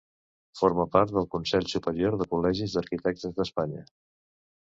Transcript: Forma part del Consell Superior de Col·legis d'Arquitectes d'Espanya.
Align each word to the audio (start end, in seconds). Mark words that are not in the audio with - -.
Forma 0.59 0.85
part 0.93 1.11
del 1.17 1.27
Consell 1.33 1.67
Superior 1.73 2.17
de 2.21 2.27
Col·legis 2.33 2.73
d'Arquitectes 2.77 3.39
d'Espanya. 3.41 3.85